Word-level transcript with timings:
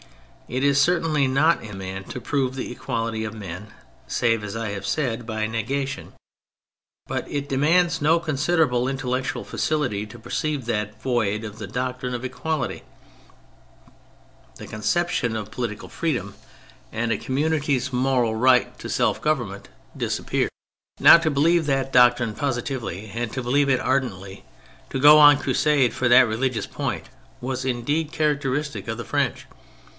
It 0.49 0.63
is 0.65 0.81
certainly 0.81 1.27
not 1.27 1.63
in 1.63 1.77
man 1.77 2.03
to 2.05 2.19
prove 2.19 2.55
the 2.55 2.71
equality 2.71 3.23
of 3.23 3.33
men 3.35 3.67
save, 4.07 4.43
as 4.43 4.53
I 4.53 4.69
have 4.71 4.85
said, 4.85 5.25
by 5.25 5.45
negation; 5.45 6.11
but 7.07 7.25
it 7.31 7.47
demands 7.47 8.01
no 8.01 8.19
considerable 8.19 8.87
in 8.87 8.97
tellectual 8.97 9.45
faculty 9.45 10.05
to 10.07 10.19
perceive 10.19 10.65
that, 10.65 11.01
void 11.01 11.43
of 11.45 11.57
the 11.59 11.67
doctrine 11.67 12.13
of 12.15 12.25
equality, 12.25 12.83
the 14.55 14.67
conception 14.67 15.37
of 15.37 15.51
political 15.51 15.87
freedom 15.87 16.33
and 16.91 17.13
of 17.13 17.19
a 17.19 17.23
community's 17.23 17.93
moral 17.93 18.33
THE 18.33 18.39
POLITICAL 18.39 18.49
THEORY 18.49 18.59
23 18.69 18.69
right 18.73 18.79
to 18.79 18.89
self 18.89 19.21
government 19.21 19.69
disappear. 19.95 20.49
Now 20.99 21.17
to 21.19 21.31
believe 21.31 21.67
that 21.67 21.93
doctrine 21.93 22.33
positively, 22.33 23.11
and 23.13 23.31
to 23.31 23.43
believe 23.43 23.69
it 23.69 23.79
ardently, 23.79 24.43
to 24.89 24.99
go 24.99 25.19
on 25.19 25.37
crusade 25.37 25.93
for 25.93 26.09
that 26.09 26.27
religious 26.27 26.67
point, 26.67 27.07
was 27.39 27.63
indeed 27.63 28.11
characteristic 28.11 28.87
of 28.89 28.97
the 28.97 29.05
French. 29.05 29.45